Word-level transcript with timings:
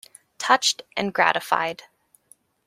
Touched 0.39 0.81
and 0.97 1.13
gratified. 1.13 1.83